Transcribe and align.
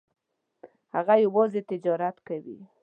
هغه 0.95 1.13
یوازې 1.25 1.61
تجارت 1.69 2.17
کوي. 2.27 2.59